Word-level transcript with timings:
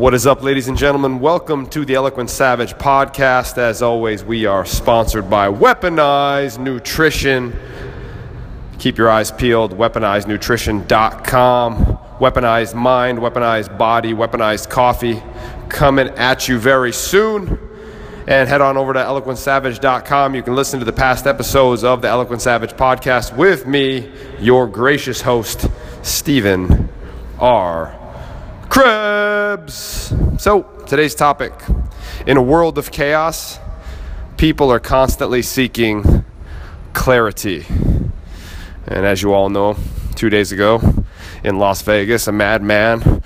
What 0.00 0.14
is 0.14 0.26
up, 0.26 0.42
ladies 0.42 0.66
and 0.66 0.78
gentlemen? 0.78 1.20
Welcome 1.20 1.66
to 1.66 1.84
the 1.84 1.94
Eloquent 1.94 2.30
Savage 2.30 2.72
podcast. 2.72 3.58
As 3.58 3.82
always, 3.82 4.24
we 4.24 4.46
are 4.46 4.64
sponsored 4.64 5.28
by 5.28 5.48
Weaponized 5.48 6.58
Nutrition. 6.58 7.54
Keep 8.78 8.96
your 8.96 9.10
eyes 9.10 9.30
peeled. 9.30 9.76
WeaponizedNutrition.com. 9.76 11.98
Weaponized 12.18 12.74
mind, 12.74 13.18
weaponized 13.18 13.76
body, 13.76 14.14
weaponized 14.14 14.70
coffee 14.70 15.22
coming 15.68 16.08
at 16.08 16.48
you 16.48 16.58
very 16.58 16.94
soon. 16.94 17.58
And 18.26 18.48
head 18.48 18.62
on 18.62 18.78
over 18.78 18.94
to 18.94 19.00
eloquentsavage.com. 19.00 20.34
You 20.34 20.42
can 20.42 20.56
listen 20.56 20.78
to 20.78 20.86
the 20.86 20.94
past 20.94 21.26
episodes 21.26 21.84
of 21.84 22.00
the 22.00 22.08
Eloquent 22.08 22.40
Savage 22.40 22.72
podcast 22.72 23.36
with 23.36 23.66
me, 23.66 24.10
your 24.38 24.66
gracious 24.66 25.20
host, 25.20 25.68
Stephen 26.02 26.88
R. 27.38 27.99
Krebs. 28.70 30.14
So, 30.38 30.62
today's 30.86 31.16
topic 31.16 31.52
in 32.24 32.36
a 32.36 32.42
world 32.42 32.78
of 32.78 32.92
chaos, 32.92 33.58
people 34.36 34.70
are 34.70 34.78
constantly 34.78 35.42
seeking 35.42 36.24
clarity. 36.92 37.66
And 38.86 39.04
as 39.04 39.22
you 39.22 39.34
all 39.34 39.50
know, 39.50 39.76
two 40.14 40.30
days 40.30 40.52
ago 40.52 41.04
in 41.42 41.58
Las 41.58 41.82
Vegas, 41.82 42.28
a 42.28 42.32
madman 42.32 43.24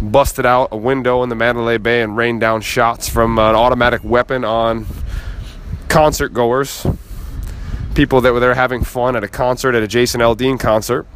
busted 0.00 0.46
out 0.46 0.68
a 0.70 0.76
window 0.76 1.24
in 1.24 1.30
the 1.30 1.34
Mandalay 1.34 1.78
Bay 1.78 2.00
and 2.00 2.16
rained 2.16 2.40
down 2.40 2.60
shots 2.60 3.08
from 3.08 3.36
an 3.40 3.56
automatic 3.56 4.04
weapon 4.04 4.44
on 4.44 4.86
concert 5.88 6.28
goers, 6.28 6.86
people 7.96 8.20
that 8.20 8.32
were 8.32 8.40
there 8.40 8.54
having 8.54 8.84
fun 8.84 9.16
at 9.16 9.24
a 9.24 9.28
concert 9.28 9.74
at 9.74 9.82
a 9.82 9.88
Jason 9.88 10.20
Aldean 10.20 10.60
concert 10.60 11.08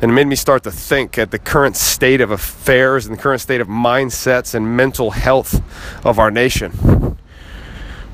and 0.00 0.12
it 0.12 0.14
made 0.14 0.26
me 0.26 0.36
start 0.36 0.62
to 0.62 0.70
think 0.70 1.18
at 1.18 1.32
the 1.32 1.38
current 1.38 1.76
state 1.76 2.20
of 2.20 2.30
affairs 2.30 3.06
and 3.06 3.16
the 3.16 3.20
current 3.20 3.40
state 3.40 3.60
of 3.60 3.66
mindsets 3.66 4.54
and 4.54 4.76
mental 4.76 5.10
health 5.10 5.60
of 6.06 6.18
our 6.18 6.30
nation, 6.30 6.70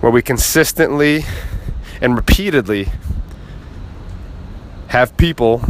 where 0.01 0.11
we 0.11 0.23
consistently 0.23 1.25
and 2.01 2.17
repeatedly 2.17 2.89
have 4.89 5.17
people 5.17 5.63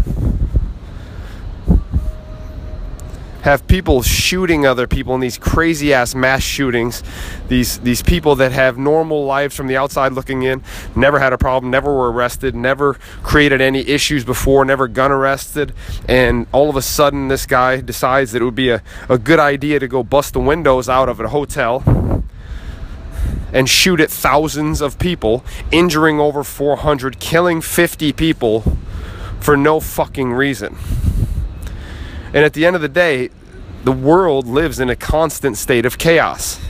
have 3.44 3.66
people 3.66 4.00
shooting 4.00 4.64
other 4.64 4.86
people 4.86 5.14
in 5.14 5.20
these 5.20 5.36
crazy 5.36 5.92
ass 5.92 6.14
mass 6.14 6.42
shootings. 6.42 7.02
These 7.48 7.78
these 7.80 8.00
people 8.00 8.36
that 8.36 8.52
have 8.52 8.78
normal 8.78 9.26
lives 9.26 9.54
from 9.54 9.66
the 9.66 9.76
outside 9.76 10.12
looking 10.12 10.44
in, 10.44 10.62
never 10.96 11.18
had 11.18 11.34
a 11.34 11.38
problem, 11.38 11.70
never 11.70 11.94
were 11.94 12.10
arrested, 12.10 12.54
never 12.54 12.94
created 13.22 13.60
any 13.60 13.80
issues 13.80 14.24
before, 14.24 14.64
never 14.64 14.88
gun 14.88 15.12
arrested, 15.12 15.74
and 16.08 16.46
all 16.52 16.70
of 16.70 16.76
a 16.76 16.80
sudden 16.80 17.28
this 17.28 17.44
guy 17.44 17.82
decides 17.82 18.32
that 18.32 18.40
it 18.40 18.46
would 18.46 18.54
be 18.54 18.70
a, 18.70 18.82
a 19.10 19.18
good 19.18 19.38
idea 19.38 19.78
to 19.78 19.88
go 19.88 20.02
bust 20.02 20.32
the 20.32 20.40
windows 20.40 20.88
out 20.88 21.10
of 21.10 21.20
a 21.20 21.28
hotel 21.28 22.24
and 23.52 23.68
shoot 23.68 24.00
at 24.00 24.10
thousands 24.10 24.80
of 24.80 24.98
people, 24.98 25.44
injuring 25.70 26.18
over 26.18 26.42
400, 26.42 27.20
killing 27.20 27.60
50 27.60 28.14
people 28.14 28.78
for 29.38 29.54
no 29.54 29.80
fucking 29.80 30.32
reason. 30.32 30.78
And 32.34 32.44
at 32.44 32.52
the 32.52 32.66
end 32.66 32.74
of 32.74 32.82
the 32.82 32.88
day, 32.88 33.30
the 33.84 33.92
world 33.92 34.48
lives 34.48 34.80
in 34.80 34.90
a 34.90 34.96
constant 34.96 35.56
state 35.56 35.86
of 35.86 35.98
chaos. 35.98 36.60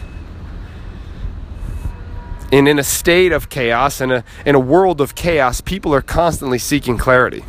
And 2.53 2.69
in 2.69 2.79
a 2.79 2.85
state 2.85 3.33
of 3.33 3.49
chaos, 3.49 4.03
in 4.03 4.13
a, 4.13 4.25
in 4.45 4.55
a 4.55 4.61
world 4.61 5.01
of 5.01 5.15
chaos, 5.15 5.63
people 5.63 5.95
are 5.95 6.03
constantly 6.03 6.59
seeking 6.59 6.99
clarity. 6.99 7.45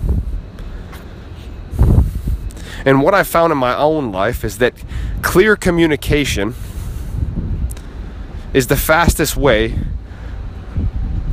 And 2.85 3.01
what 3.01 3.13
I 3.13 3.23
found 3.23 3.51
in 3.51 3.57
my 3.57 3.75
own 3.75 4.13
life 4.13 4.45
is 4.45 4.59
that 4.59 4.73
clear 5.21 5.57
communication 5.57 6.55
is 8.53 8.67
the 8.67 8.77
fastest 8.77 9.35
way 9.35 9.77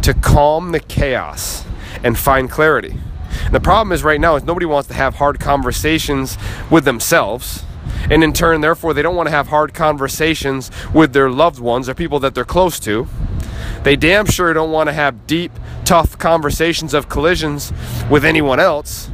to 0.03 0.15
calm 0.15 0.73
the 0.73 0.81
chaos 0.81 1.65
and 2.03 2.19
find 2.19 2.51
clarity. 2.51 2.99
And 3.45 3.55
the 3.55 3.61
problem 3.61 3.93
is 3.93 4.03
right 4.03 4.21
now 4.21 4.37
is 4.37 4.45
nobody 4.45 4.67
wants 4.67 4.89
to 4.89 4.95
have 4.95 5.17
hard 5.17 5.41
conversations 5.41 6.39
with 6.71 6.85
themselves. 6.85 7.65
And 8.11 8.23
in 8.25 8.33
turn, 8.33 8.61
therefore, 8.61 8.95
they 8.95 9.03
don't 9.03 9.17
want 9.17 9.29
to 9.29 9.35
have 9.35 9.49
hard 9.49 9.75
conversations 9.75 10.71
with 10.93 11.13
their 11.13 11.31
loved 11.31 11.59
ones 11.59 11.89
or 11.89 11.95
people 11.95 12.19
that 12.21 12.35
they're 12.35 12.45
close 12.45 12.79
to. 12.81 13.07
They 13.83 13.97
damn 13.97 14.27
sure 14.27 14.53
don't 14.53 14.71
want 14.71 14.89
to 14.89 14.93
have 14.93 15.27
deep, 15.27 15.53
tough 15.85 16.19
conversations 16.19 16.95
of 16.95 17.09
collisions 17.09 17.73
with 18.11 18.25
anyone 18.25 18.61
else 18.61 19.11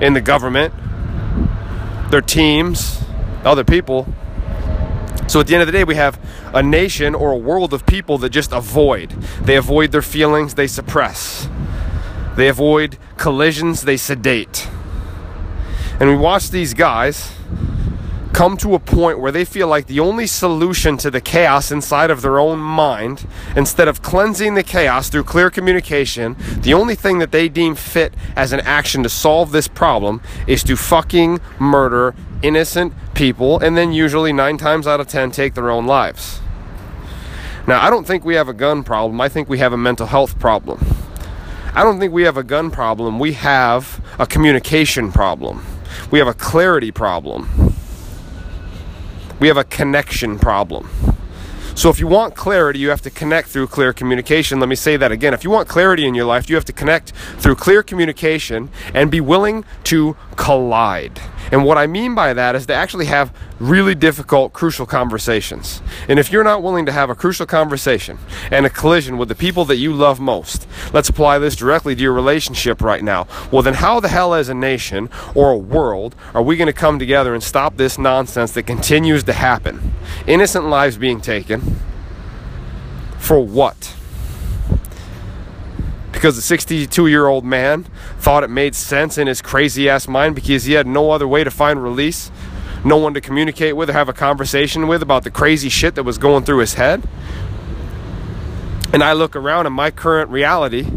in 0.00 0.14
the 0.14 0.20
government, 0.20 0.72
their 2.10 2.20
teams, 2.20 3.02
other 3.44 3.64
people. 3.64 4.06
So 5.26 5.40
at 5.40 5.46
the 5.46 5.54
end 5.54 5.62
of 5.62 5.66
the 5.66 5.72
day, 5.72 5.84
we 5.84 5.94
have 5.96 6.18
a 6.52 6.62
nation 6.62 7.14
or 7.14 7.32
a 7.32 7.36
world 7.36 7.72
of 7.72 7.86
people 7.86 8.18
that 8.18 8.30
just 8.30 8.52
avoid. 8.52 9.10
They 9.42 9.56
avoid 9.56 9.90
their 9.90 10.02
feelings, 10.02 10.54
they 10.54 10.66
suppress. 10.66 11.48
They 12.36 12.48
avoid 12.48 12.98
collisions, 13.16 13.82
they 13.82 13.96
sedate. 13.96 14.68
And 16.00 16.08
we 16.08 16.16
watch 16.16 16.50
these 16.50 16.74
guys 16.74 17.32
come 18.34 18.56
to 18.56 18.74
a 18.74 18.80
point 18.80 19.20
where 19.20 19.30
they 19.30 19.44
feel 19.44 19.68
like 19.68 19.86
the 19.86 20.00
only 20.00 20.26
solution 20.26 20.96
to 20.96 21.08
the 21.08 21.20
chaos 21.20 21.70
inside 21.70 22.10
of 22.10 22.20
their 22.20 22.40
own 22.40 22.58
mind, 22.58 23.24
instead 23.54 23.86
of 23.86 24.02
cleansing 24.02 24.54
the 24.54 24.62
chaos 24.64 25.08
through 25.08 25.22
clear 25.22 25.48
communication, 25.50 26.34
the 26.58 26.74
only 26.74 26.96
thing 26.96 27.20
that 27.20 27.30
they 27.30 27.48
deem 27.48 27.76
fit 27.76 28.12
as 28.34 28.52
an 28.52 28.58
action 28.60 29.04
to 29.04 29.08
solve 29.08 29.52
this 29.52 29.68
problem 29.68 30.20
is 30.48 30.64
to 30.64 30.74
fucking 30.74 31.38
murder 31.60 32.12
innocent 32.42 32.92
people 33.14 33.60
and 33.60 33.76
then 33.76 33.92
usually 33.92 34.32
nine 34.32 34.58
times 34.58 34.84
out 34.84 34.98
of 34.98 35.06
ten 35.06 35.30
take 35.30 35.54
their 35.54 35.70
own 35.70 35.86
lives. 35.86 36.40
Now, 37.68 37.80
I 37.80 37.88
don't 37.88 38.04
think 38.04 38.24
we 38.24 38.34
have 38.34 38.48
a 38.48 38.52
gun 38.52 38.82
problem, 38.82 39.20
I 39.20 39.28
think 39.28 39.48
we 39.48 39.58
have 39.58 39.72
a 39.72 39.78
mental 39.78 40.08
health 40.08 40.40
problem. 40.40 40.93
I 41.76 41.82
don't 41.82 41.98
think 41.98 42.12
we 42.12 42.22
have 42.22 42.36
a 42.36 42.44
gun 42.44 42.70
problem. 42.70 43.18
We 43.18 43.32
have 43.32 44.00
a 44.20 44.26
communication 44.26 45.10
problem. 45.10 45.64
We 46.12 46.20
have 46.20 46.28
a 46.28 46.34
clarity 46.34 46.92
problem. 46.92 47.74
We 49.40 49.48
have 49.48 49.56
a 49.56 49.64
connection 49.64 50.38
problem. 50.38 50.88
So, 51.76 51.90
if 51.90 51.98
you 51.98 52.06
want 52.06 52.36
clarity, 52.36 52.78
you 52.78 52.90
have 52.90 53.02
to 53.02 53.10
connect 53.10 53.48
through 53.48 53.66
clear 53.66 53.92
communication. 53.92 54.60
Let 54.60 54.68
me 54.68 54.76
say 54.76 54.96
that 54.96 55.10
again. 55.10 55.34
If 55.34 55.42
you 55.42 55.50
want 55.50 55.68
clarity 55.68 56.06
in 56.06 56.14
your 56.14 56.24
life, 56.24 56.48
you 56.48 56.54
have 56.54 56.64
to 56.66 56.72
connect 56.72 57.10
through 57.38 57.56
clear 57.56 57.82
communication 57.82 58.70
and 58.94 59.10
be 59.10 59.20
willing 59.20 59.64
to 59.84 60.16
collide. 60.36 61.20
And 61.50 61.64
what 61.64 61.76
I 61.76 61.88
mean 61.88 62.14
by 62.14 62.32
that 62.32 62.54
is 62.54 62.66
to 62.66 62.74
actually 62.74 63.06
have 63.06 63.36
really 63.58 63.94
difficult, 63.94 64.52
crucial 64.52 64.86
conversations. 64.86 65.82
And 66.08 66.18
if 66.18 66.30
you're 66.30 66.44
not 66.44 66.62
willing 66.62 66.86
to 66.86 66.92
have 66.92 67.10
a 67.10 67.14
crucial 67.14 67.44
conversation 67.44 68.18
and 68.52 68.64
a 68.64 68.70
collision 68.70 69.18
with 69.18 69.28
the 69.28 69.34
people 69.34 69.64
that 69.66 69.76
you 69.76 69.92
love 69.92 70.20
most, 70.20 70.68
let's 70.92 71.08
apply 71.08 71.38
this 71.38 71.56
directly 71.56 71.96
to 71.96 72.02
your 72.02 72.12
relationship 72.12 72.82
right 72.82 73.02
now. 73.02 73.26
Well, 73.50 73.62
then, 73.62 73.74
how 73.74 74.00
the 74.00 74.08
hell, 74.08 74.32
as 74.32 74.48
a 74.48 74.54
nation 74.54 75.10
or 75.34 75.50
a 75.50 75.58
world, 75.58 76.14
are 76.34 76.42
we 76.42 76.56
going 76.56 76.66
to 76.66 76.72
come 76.72 77.00
together 77.00 77.34
and 77.34 77.42
stop 77.42 77.76
this 77.76 77.98
nonsense 77.98 78.52
that 78.52 78.62
continues 78.62 79.24
to 79.24 79.32
happen? 79.32 79.93
Innocent 80.26 80.66
lives 80.66 80.96
being 80.96 81.20
taken. 81.20 81.80
For 83.18 83.40
what? 83.40 83.94
because 86.24 86.36
the 86.36 86.40
62 86.40 87.06
year 87.06 87.26
old 87.26 87.44
man 87.44 87.84
thought 88.18 88.42
it 88.44 88.48
made 88.48 88.74
sense 88.74 89.18
in 89.18 89.26
his 89.26 89.42
crazy 89.42 89.90
ass 89.90 90.08
mind 90.08 90.34
because 90.34 90.64
he 90.64 90.72
had 90.72 90.86
no 90.86 91.10
other 91.10 91.28
way 91.28 91.44
to 91.44 91.50
find 91.50 91.82
release, 91.82 92.30
no 92.82 92.96
one 92.96 93.12
to 93.12 93.20
communicate 93.20 93.76
with 93.76 93.90
or 93.90 93.92
have 93.92 94.08
a 94.08 94.14
conversation 94.14 94.88
with 94.88 95.02
about 95.02 95.24
the 95.24 95.30
crazy 95.30 95.68
shit 95.68 95.94
that 95.96 96.04
was 96.04 96.16
going 96.16 96.42
through 96.44 96.60
his 96.60 96.74
head. 96.74 97.06
And 98.94 99.04
I 99.04 99.12
look 99.12 99.36
around 99.36 99.66
in 99.66 99.74
my 99.74 99.90
current 99.90 100.30
reality, 100.30 100.88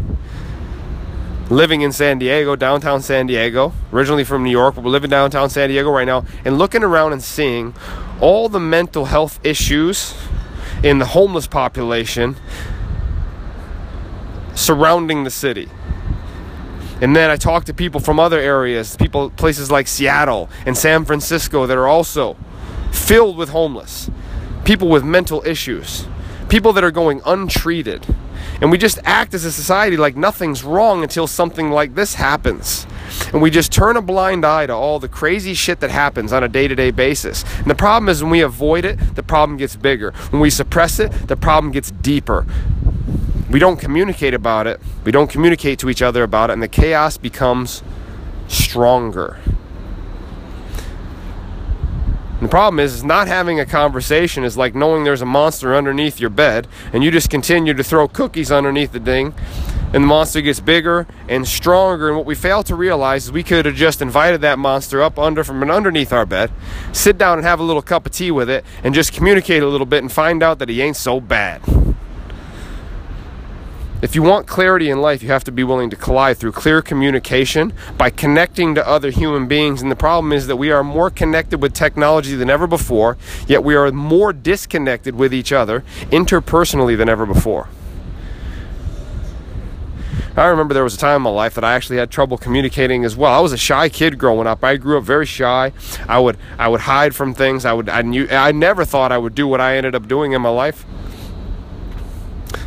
living 1.50 1.80
in 1.80 1.92
San 1.92 2.18
Diego, 2.18 2.56
downtown 2.56 3.00
San 3.00 3.26
Diego, 3.26 3.72
originally 3.92 4.24
from 4.24 4.44
New 4.44 4.50
York, 4.50 4.74
but 4.74 4.84
we're 4.84 4.90
living 4.90 5.10
downtown 5.10 5.48
San 5.48 5.68
Diego 5.68 5.90
right 5.90 6.06
now, 6.06 6.24
and 6.44 6.58
looking 6.58 6.82
around 6.82 7.12
and 7.12 7.22
seeing 7.22 7.74
all 8.20 8.48
the 8.48 8.60
mental 8.60 9.06
health 9.06 9.40
issues 9.44 10.14
in 10.82 10.98
the 10.98 11.06
homeless 11.06 11.46
population 11.46 12.36
surrounding 14.54 15.24
the 15.24 15.30
city. 15.30 15.68
And 17.00 17.14
then 17.14 17.30
I 17.30 17.36
talk 17.36 17.64
to 17.66 17.74
people 17.74 18.00
from 18.00 18.18
other 18.18 18.40
areas, 18.40 18.96
people 18.96 19.30
places 19.30 19.70
like 19.70 19.86
Seattle 19.86 20.50
and 20.66 20.76
San 20.76 21.04
Francisco 21.04 21.66
that 21.66 21.78
are 21.78 21.86
also 21.86 22.36
filled 22.90 23.36
with 23.36 23.50
homeless, 23.50 24.10
people 24.64 24.88
with 24.88 25.04
mental 25.04 25.42
issues, 25.46 26.06
people 26.48 26.72
that 26.72 26.82
are 26.82 26.90
going 26.90 27.22
untreated. 27.24 28.04
And 28.60 28.70
we 28.70 28.78
just 28.78 28.98
act 29.04 29.34
as 29.34 29.44
a 29.44 29.52
society 29.52 29.96
like 29.96 30.16
nothing's 30.16 30.64
wrong 30.64 31.02
until 31.02 31.26
something 31.26 31.70
like 31.70 31.94
this 31.94 32.14
happens. 32.14 32.86
And 33.32 33.40
we 33.40 33.50
just 33.50 33.72
turn 33.72 33.96
a 33.96 34.02
blind 34.02 34.44
eye 34.44 34.66
to 34.66 34.74
all 34.74 34.98
the 34.98 35.08
crazy 35.08 35.54
shit 35.54 35.80
that 35.80 35.90
happens 35.90 36.32
on 36.32 36.44
a 36.44 36.48
day 36.48 36.68
to 36.68 36.74
day 36.74 36.90
basis. 36.90 37.44
And 37.58 37.70
the 37.70 37.74
problem 37.74 38.08
is 38.08 38.22
when 38.22 38.30
we 38.30 38.40
avoid 38.40 38.84
it, 38.84 38.98
the 39.14 39.22
problem 39.22 39.56
gets 39.56 39.76
bigger. 39.76 40.12
When 40.30 40.40
we 40.40 40.50
suppress 40.50 40.98
it, 40.98 41.10
the 41.28 41.36
problem 41.36 41.72
gets 41.72 41.90
deeper 41.90 42.46
we 43.50 43.58
don't 43.58 43.78
communicate 43.78 44.34
about 44.34 44.66
it. 44.66 44.80
We 45.04 45.12
don't 45.12 45.30
communicate 45.30 45.78
to 45.80 45.88
each 45.88 46.02
other 46.02 46.22
about 46.22 46.50
it, 46.50 46.54
and 46.54 46.62
the 46.62 46.68
chaos 46.68 47.16
becomes 47.16 47.82
stronger. 48.46 49.38
And 52.38 52.46
the 52.46 52.50
problem 52.50 52.78
is, 52.78 52.94
is 52.94 53.04
not 53.04 53.26
having 53.26 53.58
a 53.58 53.66
conversation 53.66 54.44
is 54.44 54.56
like 54.56 54.72
knowing 54.72 55.02
there's 55.02 55.22
a 55.22 55.26
monster 55.26 55.74
underneath 55.74 56.20
your 56.20 56.30
bed 56.30 56.68
and 56.92 57.02
you 57.02 57.10
just 57.10 57.30
continue 57.30 57.74
to 57.74 57.82
throw 57.82 58.06
cookies 58.06 58.52
underneath 58.52 58.92
the 58.92 59.00
thing 59.00 59.34
and 59.92 60.04
the 60.04 60.06
monster 60.06 60.40
gets 60.40 60.60
bigger 60.60 61.08
and 61.28 61.48
stronger. 61.48 62.08
And 62.08 62.16
what 62.16 62.26
we 62.26 62.36
fail 62.36 62.62
to 62.62 62.76
realize 62.76 63.24
is 63.24 63.32
we 63.32 63.42
could 63.42 63.66
have 63.66 63.74
just 63.74 64.00
invited 64.00 64.40
that 64.42 64.56
monster 64.56 65.02
up 65.02 65.18
under 65.18 65.42
from 65.42 65.68
underneath 65.68 66.12
our 66.12 66.26
bed 66.26 66.52
sit 66.92 67.18
down 67.18 67.38
and 67.38 67.46
have 67.46 67.58
a 67.58 67.64
little 67.64 67.82
cup 67.82 68.06
of 68.06 68.12
tea 68.12 68.30
with 68.30 68.48
it 68.48 68.64
and 68.84 68.94
just 68.94 69.12
communicate 69.12 69.64
a 69.64 69.66
little 69.66 69.86
bit 69.86 70.04
and 70.04 70.12
find 70.12 70.40
out 70.40 70.60
that 70.60 70.68
he 70.68 70.80
ain't 70.80 70.96
so 70.96 71.20
bad 71.20 71.60
if 74.00 74.14
you 74.14 74.22
want 74.22 74.46
clarity 74.46 74.90
in 74.90 75.00
life, 75.00 75.22
you 75.22 75.28
have 75.28 75.42
to 75.44 75.52
be 75.52 75.64
willing 75.64 75.90
to 75.90 75.96
collide 75.96 76.38
through 76.38 76.52
clear 76.52 76.80
communication 76.80 77.72
by 77.96 78.10
connecting 78.10 78.76
to 78.76 78.86
other 78.86 79.10
human 79.10 79.48
beings. 79.48 79.82
And 79.82 79.90
the 79.90 79.96
problem 79.96 80.32
is 80.32 80.46
that 80.46 80.56
we 80.56 80.70
are 80.70 80.84
more 80.84 81.10
connected 81.10 81.60
with 81.60 81.74
technology 81.74 82.36
than 82.36 82.48
ever 82.48 82.68
before, 82.68 83.16
yet 83.48 83.64
we 83.64 83.74
are 83.74 83.90
more 83.90 84.32
disconnected 84.32 85.16
with 85.16 85.34
each 85.34 85.52
other 85.52 85.82
interpersonally 86.10 86.96
than 86.96 87.08
ever 87.08 87.26
before. 87.26 87.68
I 90.36 90.46
remember 90.46 90.72
there 90.72 90.84
was 90.84 90.94
a 90.94 90.98
time 90.98 91.16
in 91.16 91.22
my 91.22 91.30
life 91.30 91.54
that 91.54 91.64
I 91.64 91.74
actually 91.74 91.96
had 91.96 92.12
trouble 92.12 92.38
communicating 92.38 93.04
as 93.04 93.16
well. 93.16 93.32
I 93.32 93.40
was 93.40 93.52
a 93.52 93.56
shy 93.56 93.88
kid 93.88 94.18
growing 94.18 94.46
up. 94.46 94.62
I 94.62 94.76
grew 94.76 94.96
up 94.96 95.02
very 95.02 95.26
shy. 95.26 95.72
I 96.06 96.20
would 96.20 96.38
I 96.56 96.68
would 96.68 96.82
hide 96.82 97.16
from 97.16 97.34
things. 97.34 97.64
I 97.64 97.72
would 97.72 97.88
I 97.88 98.02
knew 98.02 98.28
I 98.30 98.52
never 98.52 98.84
thought 98.84 99.10
I 99.10 99.18
would 99.18 99.34
do 99.34 99.48
what 99.48 99.60
I 99.60 99.76
ended 99.76 99.96
up 99.96 100.06
doing 100.06 100.32
in 100.32 100.42
my 100.42 100.50
life. 100.50 100.86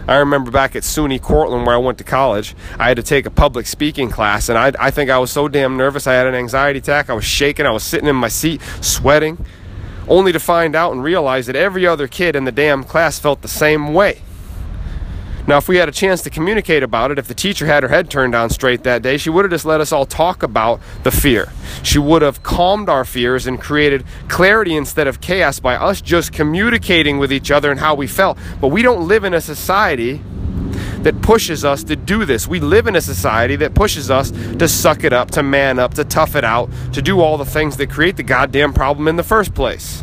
I 0.08 0.18
remember 0.18 0.52
back 0.52 0.76
at 0.76 0.84
SUNY 0.84 1.22
Cortland, 1.22 1.66
where 1.66 1.76
I 1.76 1.78
went 1.78 1.98
to 2.00 2.04
college, 2.04 2.56
I 2.78 2.88
had 2.88 2.98
to 2.98 3.04
take 3.04 3.26
a 3.26 3.32
public 3.32 3.68
speaking 3.68 4.10
class, 4.10 4.50
and 4.50 4.58
I, 4.58 4.72
I 4.80 4.92
think 4.92 5.10
I 5.10 5.20
was 5.20 5.32
so 5.32 5.48
damn 5.48 5.78
nervous. 5.78 6.08
I 6.08 6.14
had 6.14 6.28
an 6.28 6.36
anxiety 6.36 6.80
attack. 6.80 7.10
I 7.10 7.14
was 7.14 7.26
shaking. 7.26 7.66
I 7.66 7.72
was 7.72 7.84
sitting 7.84 8.08
in 8.08 8.16
my 8.16 8.28
seat, 8.28 8.62
sweating, 8.82 9.44
only 10.08 10.32
to 10.32 10.40
find 10.40 10.76
out 10.76 10.92
and 10.92 11.04
realize 11.04 11.48
that 11.48 11.56
every 11.56 11.86
other 11.86 12.08
kid 12.08 12.36
in 12.36 12.46
the 12.46 12.52
damn 12.52 12.84
class 12.84 13.20
felt 13.20 13.42
the 13.42 13.48
same 13.48 13.94
way. 13.94 14.22
Now, 15.52 15.58
if 15.58 15.68
we 15.68 15.76
had 15.76 15.90
a 15.90 15.92
chance 15.92 16.22
to 16.22 16.30
communicate 16.30 16.82
about 16.82 17.12
it, 17.12 17.20
if 17.20 17.28
the 17.28 17.34
teacher 17.34 17.66
had 17.66 17.84
her 17.84 17.90
head 17.90 18.10
turned 18.10 18.34
on 18.34 18.50
straight 18.50 18.84
that 18.84 19.02
day, 19.02 19.18
she 19.18 19.30
would 19.30 19.44
have 19.44 19.52
just 19.52 19.66
let 19.66 19.82
us 19.82 19.92
all 19.92 20.06
talk 20.06 20.44
about 20.44 20.80
the 21.04 21.12
fear. 21.12 21.52
She 21.84 22.00
would 22.00 22.22
have 22.22 22.42
calmed 22.42 22.88
our 22.88 23.04
fears 23.04 23.46
and 23.48 23.60
created 23.60 24.06
clarity 24.30 24.78
instead 24.78 25.08
of 25.08 25.20
chaos 25.20 25.60
by 25.60 25.76
us 25.76 26.00
just 26.00 26.32
communicating 26.32 27.20
with 27.20 27.34
each 27.34 27.52
other 27.52 27.70
and 27.70 27.82
how 27.82 27.96
we 27.96 28.08
felt. 28.08 28.38
But 28.62 28.70
we 28.70 28.82
don't 28.82 29.10
live 29.10 29.26
in 29.26 29.34
a 29.34 29.42
society 29.42 30.22
that 31.00 31.22
pushes 31.22 31.66
us 31.66 31.84
to 31.84 31.98
do 31.98 32.24
this. 32.24 32.48
We 32.48 32.62
live 32.62 32.88
in 32.88 32.96
a 32.96 33.02
society 33.02 33.58
that 33.58 33.74
pushes 33.74 34.10
us 34.10 34.32
to 34.32 34.70
suck 34.70 35.04
it 35.04 35.12
up, 35.12 35.32
to 35.32 35.44
man 35.44 35.80
up, 35.80 35.96
to 35.96 36.06
tough 36.06 36.38
it 36.38 36.46
out, 36.46 36.70
to 36.94 37.02
do 37.02 37.20
all 37.20 37.38
the 37.38 37.44
things 37.44 37.76
that 37.76 37.90
create 37.90 38.16
the 38.16 38.24
goddamn 38.24 38.72
problem 38.72 39.10
in 39.10 39.18
the 39.18 39.22
first 39.22 39.54
place. 39.54 40.02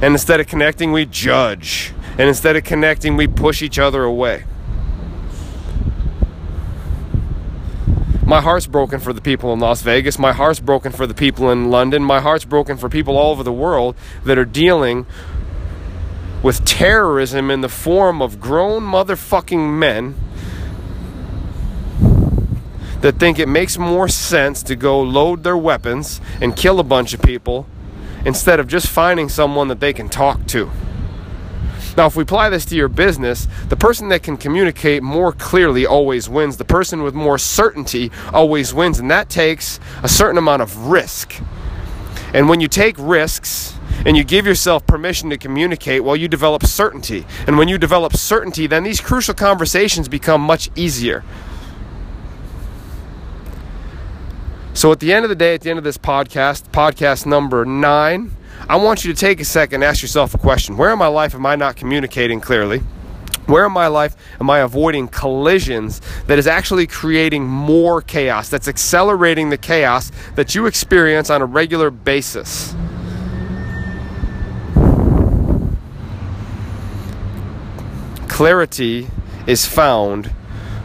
And 0.00 0.14
instead 0.14 0.38
of 0.38 0.46
connecting, 0.46 0.92
we 0.92 1.06
judge. 1.06 1.93
And 2.16 2.28
instead 2.28 2.56
of 2.56 2.64
connecting, 2.64 3.16
we 3.16 3.26
push 3.26 3.62
each 3.62 3.78
other 3.78 4.04
away. 4.04 4.44
My 8.26 8.40
heart's 8.40 8.66
broken 8.66 9.00
for 9.00 9.12
the 9.12 9.20
people 9.20 9.52
in 9.52 9.60
Las 9.60 9.82
Vegas. 9.82 10.18
My 10.18 10.32
heart's 10.32 10.60
broken 10.60 10.92
for 10.92 11.06
the 11.06 11.14
people 11.14 11.50
in 11.50 11.70
London. 11.70 12.02
My 12.02 12.20
heart's 12.20 12.44
broken 12.44 12.76
for 12.76 12.88
people 12.88 13.18
all 13.18 13.32
over 13.32 13.42
the 13.42 13.52
world 13.52 13.96
that 14.24 14.38
are 14.38 14.44
dealing 14.44 15.06
with 16.42 16.64
terrorism 16.64 17.50
in 17.50 17.60
the 17.60 17.68
form 17.68 18.22
of 18.22 18.40
grown 18.40 18.82
motherfucking 18.82 19.78
men 19.78 20.14
that 23.00 23.18
think 23.18 23.38
it 23.38 23.48
makes 23.48 23.76
more 23.76 24.08
sense 24.08 24.62
to 24.62 24.74
go 24.74 25.00
load 25.00 25.42
their 25.42 25.56
weapons 25.56 26.20
and 26.40 26.56
kill 26.56 26.80
a 26.80 26.84
bunch 26.84 27.12
of 27.12 27.20
people 27.20 27.66
instead 28.24 28.58
of 28.58 28.66
just 28.66 28.88
finding 28.88 29.28
someone 29.28 29.68
that 29.68 29.80
they 29.80 29.92
can 29.92 30.08
talk 30.08 30.46
to. 30.46 30.70
Now, 31.96 32.06
if 32.06 32.16
we 32.16 32.22
apply 32.24 32.50
this 32.50 32.64
to 32.66 32.76
your 32.76 32.88
business, 32.88 33.46
the 33.68 33.76
person 33.76 34.08
that 34.08 34.22
can 34.22 34.36
communicate 34.36 35.02
more 35.02 35.32
clearly 35.32 35.86
always 35.86 36.28
wins. 36.28 36.56
The 36.56 36.64
person 36.64 37.02
with 37.02 37.14
more 37.14 37.38
certainty 37.38 38.10
always 38.32 38.74
wins, 38.74 38.98
and 38.98 39.10
that 39.10 39.28
takes 39.28 39.78
a 40.02 40.08
certain 40.08 40.38
amount 40.38 40.62
of 40.62 40.88
risk. 40.88 41.34
And 42.32 42.48
when 42.48 42.60
you 42.60 42.66
take 42.66 42.96
risks, 42.98 43.74
and 44.04 44.16
you 44.16 44.24
give 44.24 44.46
yourself 44.46 44.86
permission 44.86 45.30
to 45.30 45.38
communicate, 45.38 46.04
well, 46.04 46.16
you 46.16 46.28
develop 46.28 46.64
certainty. 46.64 47.24
And 47.46 47.56
when 47.56 47.68
you 47.68 47.78
develop 47.78 48.14
certainty, 48.14 48.66
then 48.66 48.82
these 48.82 49.00
crucial 49.00 49.34
conversations 49.34 50.08
become 50.08 50.40
much 50.40 50.70
easier. 50.76 51.24
So, 54.74 54.90
at 54.90 55.00
the 55.00 55.12
end 55.12 55.24
of 55.24 55.28
the 55.28 55.36
day, 55.36 55.54
at 55.54 55.60
the 55.60 55.70
end 55.70 55.78
of 55.78 55.84
this 55.84 55.96
podcast, 55.96 56.64
podcast 56.70 57.26
number 57.26 57.64
nine, 57.64 58.32
I 58.68 58.76
want 58.76 59.04
you 59.04 59.12
to 59.12 59.18
take 59.18 59.40
a 59.40 59.44
second 59.44 59.76
and 59.76 59.84
ask 59.84 60.02
yourself 60.02 60.34
a 60.34 60.38
question. 60.38 60.76
Where 60.76 60.92
in 60.92 60.98
my 60.98 61.06
life 61.06 61.34
am 61.34 61.44
I 61.44 61.54
not 61.56 61.76
communicating 61.76 62.40
clearly? 62.40 62.82
Where 63.46 63.66
in 63.66 63.72
my 63.72 63.88
life 63.88 64.16
am 64.40 64.48
I 64.48 64.60
avoiding 64.60 65.08
collisions 65.08 66.00
that 66.28 66.38
is 66.38 66.46
actually 66.46 66.86
creating 66.86 67.46
more 67.46 68.00
chaos, 68.00 68.48
that's 68.48 68.68
accelerating 68.68 69.50
the 69.50 69.58
chaos 69.58 70.10
that 70.34 70.54
you 70.54 70.64
experience 70.64 71.28
on 71.28 71.42
a 71.42 71.44
regular 71.44 71.90
basis? 71.90 72.74
Clarity 78.28 79.08
is 79.46 79.66
found 79.66 80.32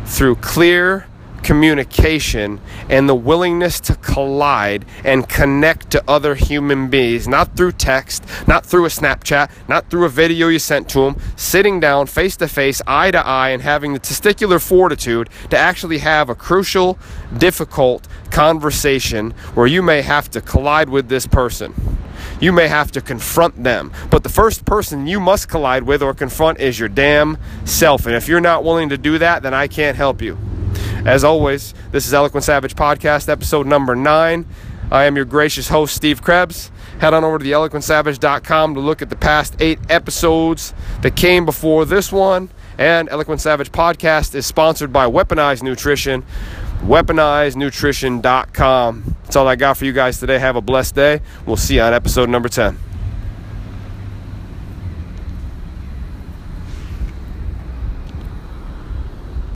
through 0.05 0.35
clear 0.35 1.07
communication 1.49 2.61
and 2.89 3.09
the 3.09 3.15
willingness 3.15 3.79
to 3.79 3.95
collide 3.95 4.85
and 5.03 5.27
connect 5.27 5.89
to 5.89 6.03
other 6.07 6.35
human 6.35 6.91
beings, 6.91 7.27
not 7.27 7.57
through 7.57 7.71
text, 7.71 8.23
not 8.47 8.63
through 8.63 8.85
a 8.85 8.87
Snapchat, 8.87 9.49
not 9.67 9.89
through 9.89 10.05
a 10.05 10.09
video 10.09 10.47
you 10.49 10.59
sent 10.59 10.87
to 10.87 10.99
them, 10.99 11.19
sitting 11.35 11.79
down 11.79 12.05
face 12.05 12.37
to 12.37 12.47
face, 12.47 12.83
eye 12.85 13.09
to 13.09 13.25
eye, 13.25 13.49
and 13.49 13.63
having 13.63 13.93
the 13.93 13.99
testicular 13.99 14.61
fortitude 14.61 15.27
to 15.49 15.57
actually 15.57 15.97
have 15.97 16.29
a 16.29 16.35
crucial, 16.35 16.99
difficult 17.35 18.07
conversation 18.29 19.31
where 19.55 19.65
you 19.65 19.81
may 19.81 20.03
have 20.03 20.29
to 20.29 20.41
collide 20.41 20.87
with 20.87 21.09
this 21.09 21.25
person. 21.25 21.73
You 22.39 22.51
may 22.51 22.67
have 22.67 22.91
to 22.91 23.01
confront 23.01 23.63
them. 23.63 23.91
But 24.11 24.21
the 24.21 24.29
first 24.29 24.65
person 24.65 25.07
you 25.07 25.19
must 25.19 25.49
collide 25.49 25.81
with 25.81 26.03
or 26.03 26.13
confront 26.13 26.59
is 26.59 26.79
your 26.79 26.89
damn 26.89 27.39
self. 27.65 28.05
And 28.05 28.13
if 28.13 28.27
you're 28.27 28.39
not 28.39 28.63
willing 28.63 28.89
to 28.89 28.99
do 28.99 29.17
that, 29.17 29.41
then 29.41 29.55
I 29.55 29.67
can't 29.67 29.97
help 29.97 30.21
you. 30.21 30.37
As 31.05 31.23
always, 31.23 31.73
this 31.91 32.07
is 32.07 32.13
Eloquent 32.13 32.43
Savage 32.43 32.75
Podcast, 32.75 33.29
episode 33.29 33.65
number 33.65 33.95
nine. 33.95 34.45
I 34.91 35.05
am 35.05 35.15
your 35.15 35.25
gracious 35.25 35.69
host, 35.69 35.95
Steve 35.95 36.21
Krebs. 36.21 36.71
Head 36.99 37.13
on 37.13 37.23
over 37.23 37.39
to 37.39 37.45
theeloquentsavage.com 37.45 38.73
to 38.73 38.79
look 38.79 39.01
at 39.01 39.09
the 39.09 39.15
past 39.15 39.55
eight 39.59 39.79
episodes 39.89 40.73
that 41.01 41.15
came 41.15 41.45
before 41.45 41.85
this 41.85 42.11
one. 42.11 42.49
And 42.77 43.09
Eloquent 43.09 43.41
Savage 43.41 43.71
Podcast 43.71 44.35
is 44.35 44.45
sponsored 44.45 44.93
by 44.93 45.05
Weaponized 45.05 45.63
Nutrition, 45.63 46.23
weaponizednutrition.com. 46.83 49.15
That's 49.23 49.35
all 49.35 49.47
I 49.47 49.55
got 49.55 49.77
for 49.77 49.85
you 49.85 49.93
guys 49.93 50.19
today. 50.19 50.39
Have 50.39 50.55
a 50.55 50.61
blessed 50.61 50.95
day. 50.95 51.21
We'll 51.45 51.57
see 51.57 51.75
you 51.75 51.81
on 51.81 51.93
episode 51.93 52.29
number 52.29 52.49
10. 52.49 52.88